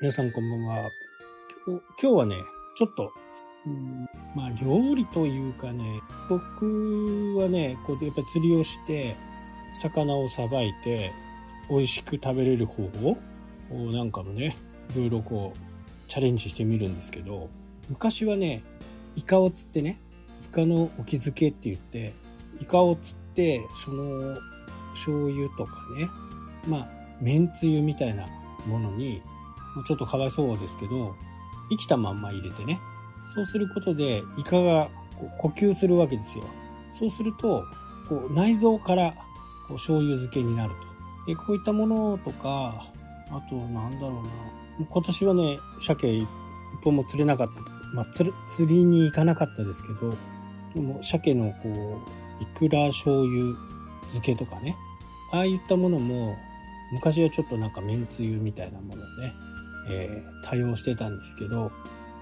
[0.00, 0.90] 皆さんこんばんは。
[1.66, 2.34] 今日はね、
[2.76, 3.12] ちょっと、
[3.64, 9.16] うんまあ料理というかね、僕はね、こうやっぱ釣りをして、
[9.72, 11.12] 魚をさばいて、
[11.70, 13.16] 美味しく食べれる方法
[13.92, 14.56] なんかもね、
[14.96, 17.48] いろいろこう、チャレンジしてみるんですけど、
[17.88, 18.64] 昔はね、
[19.14, 20.00] イカを釣ってね、
[20.44, 22.14] イカの沖漬けって言って、
[22.60, 24.38] イカを釣って、その
[24.90, 26.08] 醤油とかね、
[26.66, 26.88] まあ、
[27.20, 28.26] めんつゆみたいな
[28.66, 29.22] ものに、
[29.82, 31.14] ちょっとかわいそうですけど、
[31.70, 32.80] 生きたまんま入れてね、
[33.26, 34.88] そうすることでイカが
[35.38, 36.44] 呼吸するわけですよ。
[36.92, 37.64] そうすると、
[38.08, 39.12] こう内臓から
[39.66, 41.26] こう醤油漬けになると。
[41.26, 42.86] で、こういったものとか、
[43.30, 44.12] あとなんだろう
[44.80, 44.86] な。
[44.88, 46.28] 今年はね、鮭一
[46.82, 47.60] 本も釣れなかった。
[47.94, 50.14] まあ、釣る釣りに行かなかったですけど、
[50.74, 52.00] でも鮭のこ
[52.40, 53.56] う、いくら醤油
[54.08, 54.76] 漬けとかね、
[55.32, 56.36] ああいったものも、
[56.92, 59.32] 昔はちょっとなんかめんつゆみたいなものをね、
[59.88, 61.72] えー多用してたんですけど、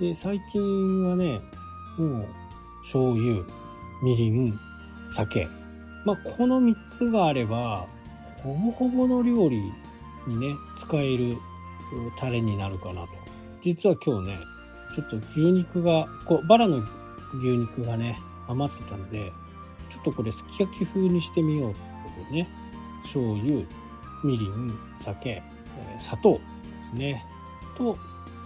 [0.00, 1.40] で、最近はね、
[1.98, 2.28] もう、
[2.82, 3.44] 醤油、
[4.02, 4.58] みりん、
[5.10, 5.48] 酒。
[6.04, 7.86] まあ、この3つがあれば、
[8.42, 9.60] ほぼほぼの料理
[10.26, 11.36] にね、使える
[12.18, 13.08] タレになるかなと。
[13.62, 14.38] 実は今日ね、
[14.94, 16.82] ちょっと牛肉が、こう、バラの
[17.38, 19.32] 牛肉がね、余ってたんで、
[19.90, 22.48] ちょっとこれすき焼き風にしてみようってことでね、
[23.02, 23.66] 醤油、
[24.24, 26.40] みりん、酒、えー砂糖で
[26.82, 27.24] すね。
[27.76, 27.96] と、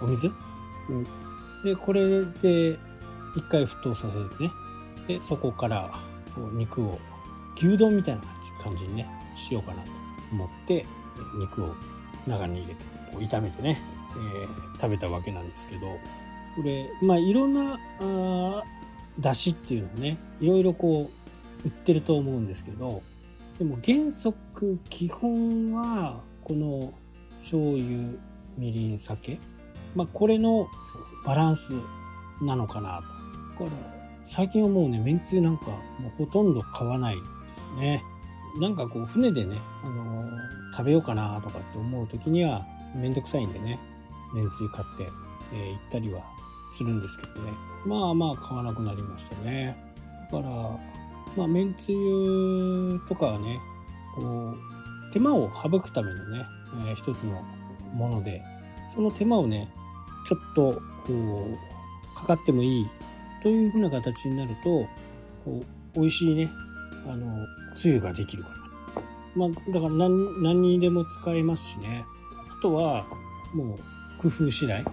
[0.00, 0.30] お水、
[0.88, 1.04] うん、
[1.64, 2.78] で、これで
[3.36, 4.50] 一回沸騰させてね。
[5.06, 5.90] で、そこから
[6.52, 6.98] 肉を
[7.56, 8.22] 牛丼みたいな
[8.62, 9.90] 感じにね、しようかなと
[10.32, 10.86] 思って、え
[11.38, 11.74] 肉を
[12.26, 13.80] 中に入れて、こう炒めてね、
[14.16, 15.86] えー食べたわけなんですけど、
[16.56, 18.62] これ、まあいろんな、あー
[19.18, 21.10] 出汁っていうのをね、いろいろこ
[21.64, 23.02] う売ってると思うんですけど、
[23.58, 26.92] でも原則基本はこの
[27.38, 28.18] 醤油
[28.56, 29.38] みりん酒？
[29.94, 30.68] まあこれの
[31.24, 31.74] バランス
[32.42, 33.02] なのかな
[33.58, 33.64] と。
[33.64, 33.94] だから
[34.26, 35.76] 最近はもうねめんつゆなんかも
[36.08, 37.20] うほとんど買わないで
[37.56, 38.02] すね。
[38.60, 40.28] なんかこう船でね、あのー
[40.76, 42.66] 食べようかなとかって思う時には
[42.96, 43.78] めんどくさいんでね
[44.34, 45.08] めんつゆ買って、
[45.52, 46.20] えー行ったりは
[46.76, 47.52] するんですけどね。
[47.86, 49.76] まあまあ買わなくなりましたね。
[50.32, 50.50] だから
[51.36, 53.58] まあ、めんつゆとかはね、
[54.14, 56.46] こう、手間を省くためのね、
[56.86, 57.42] えー一つの
[57.94, 58.42] もので、
[58.94, 59.68] その手間をね、
[60.26, 61.56] ちょっと、こ
[62.12, 62.90] う、かかってもいい
[63.42, 64.86] というふうな形になると、
[65.44, 65.62] こ
[65.94, 66.50] う、美味しいね、
[67.06, 68.56] あの、つゆができるから。
[69.36, 72.04] まあ、だから何、何にでも使えますしね。
[72.58, 73.06] あとは、
[73.52, 73.78] もう、
[74.18, 74.84] 工夫次第。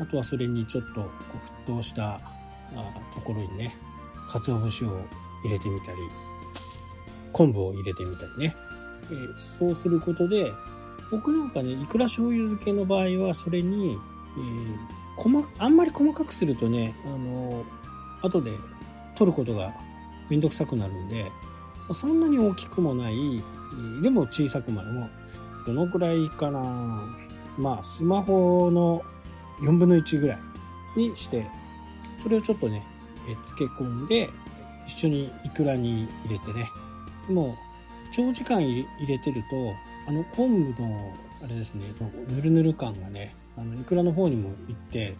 [0.00, 2.20] あとはそれにちょっと、沸騰した
[3.14, 3.76] ところにね、
[4.28, 5.00] 鰹節を
[5.44, 5.98] 入れてみたり、
[7.32, 8.56] 昆布を入れてみたりね。
[9.10, 10.50] えーそうすることで、
[11.16, 13.98] 僕なんかね、いくら醤油漬けの場合は、それに、
[14.36, 17.64] えー細あんまり細かくするとね、あの
[18.22, 18.52] 後で
[19.14, 19.72] 取ることが
[20.28, 21.30] めんどくさくなるんで、
[21.92, 23.42] そんなに大きくもない、
[24.02, 25.08] でも小さくもない、も
[25.66, 27.04] どのくらいかな
[27.56, 29.02] まあ、スマホの
[29.60, 30.38] 4分の1ぐらい
[30.96, 31.46] にして、
[32.16, 32.84] それをちょっとね、
[33.24, 34.28] 漬け込んで、
[34.86, 36.68] 一緒にイクラに入れてね。
[37.28, 37.54] もう、
[38.10, 39.56] 長時間入れてると、
[40.06, 41.86] あの昆布の、あれですね、
[42.28, 45.16] ぬるぬる感がね、あの、イクラの方にも行って、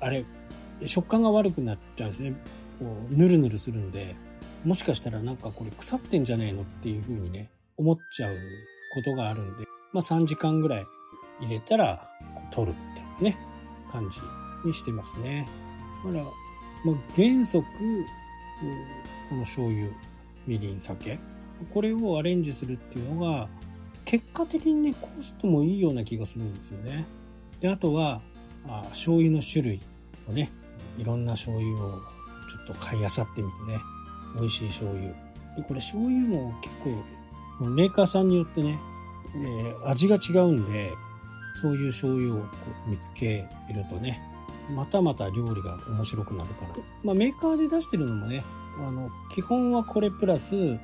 [0.00, 0.24] あれ、
[0.86, 2.34] 食感が悪くなっちゃうんですね。
[2.78, 4.16] こう、ぬるぬるするんで、
[4.64, 8.34] もしかしたらなんかこれ腐ってんじゃねえのっていう風にね、思っちゃう
[8.94, 10.86] ことがあるんで、まあ3時間ぐらい
[11.40, 12.10] 入れたら、
[12.50, 13.36] 取るってね、
[13.90, 14.20] 感じ
[14.66, 15.48] にしてますね。
[16.04, 17.64] だから、まあ、原則、
[19.28, 19.88] この醤油、
[20.46, 21.18] みりん、酒。
[21.72, 23.48] これをアレンジするっていうのが、
[24.04, 27.06] 結果的にね、コストもいいような気がするんですよね。
[27.60, 28.20] で、あとは、
[28.66, 29.80] あ醤油の種類
[30.28, 30.50] をね、
[30.98, 32.00] いろんな醤油を
[32.48, 33.80] ちょっと買い漁ってみてね、
[34.36, 35.08] 美味しい醤油。
[35.56, 36.74] で、これ醤油も結
[37.60, 38.78] 構、メーカーさんによってね、
[39.36, 40.92] えー味が違うんで、
[41.60, 42.46] そういう醤油をこ
[42.86, 44.20] う見つけるとね、
[44.74, 46.70] またまた料理が面白くなるから。
[47.02, 48.44] まあメーカーで出してるのもね、
[48.78, 50.78] あの、基本はこれプラス、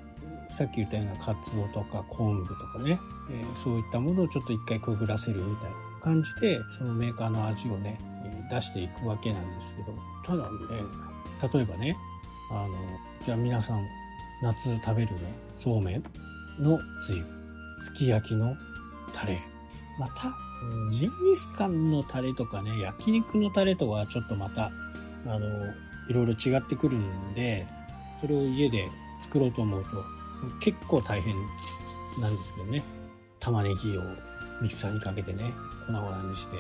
[0.51, 3.01] さっき言ったようなカツオとか昆布とかね、
[3.31, 9.95] えーそういったものをちょっと一回くぐらせるみたいな感じで、そのメーカーの味をね、えー出していくわけなんですけど、
[10.27, 10.51] ただね、
[11.53, 11.97] 例えばね、
[12.51, 12.75] あの、
[13.25, 13.87] じゃあ皆さん、
[14.43, 15.21] 夏食べるね、
[15.55, 16.03] そうめん
[16.59, 17.25] のつゆ、
[17.77, 18.57] すき焼きの
[19.13, 19.39] タレ、
[19.99, 20.35] また、
[20.91, 24.73] ジンギスカンのタレとかね、焼肉のタレとはちょっとまた、
[25.27, 25.39] あの、
[26.09, 27.67] いろいろ違ってくるんで、
[28.21, 28.89] それを家で
[29.21, 30.05] 作ろうと思うと、
[30.61, 31.35] 結構大変
[32.21, 32.83] なんですけどね。
[33.39, 34.03] 玉ねぎを
[34.61, 35.53] ミキサーにかけてね、
[35.87, 36.57] 粉々にして、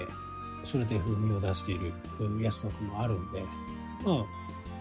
[0.62, 1.92] それで風味を出している
[2.40, 3.42] やつとかもあるんで、
[4.04, 4.24] まあ、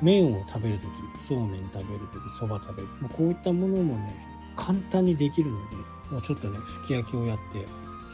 [0.01, 0.87] 麺を食べると
[1.17, 2.87] き、そうめん食べるとき、そば食べる。
[3.01, 4.25] もうこういったものもね、
[4.55, 5.75] 簡単にできるので、
[6.11, 7.67] もうちょっとね、すき焼きをやって、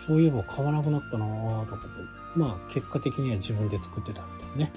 [0.08, 4.72] そういえば買わなくなったなぁとかと、まあ結果的には自分で作ってたみたいなね、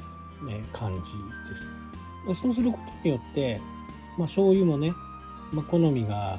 [0.61, 1.13] ね感じ
[1.51, 2.41] です。
[2.41, 3.61] そうすることによって、
[4.17, 4.93] まあ醤油もね、
[5.53, 6.39] まあ好みが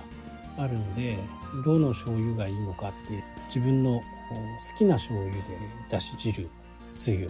[0.57, 1.17] あるんで、
[1.65, 5.41] どの醤油がいいのかって自分の好きな醤油で
[5.89, 6.49] だし汁、
[6.95, 7.29] つゆ、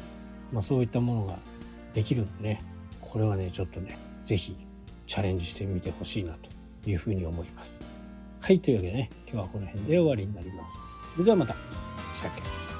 [0.51, 1.37] まあそういったものが
[1.93, 2.63] できるんでね、
[2.99, 4.55] これはね、ちょっとね、ぜひ
[5.05, 6.49] チャレンジしてみてほしいなと
[6.89, 7.93] いうふうに思います。
[8.41, 11.11] はい、というわけでね、今日はこの辺で終わりになります。
[11.13, 11.55] それではまた。
[12.13, 12.78] したっけ？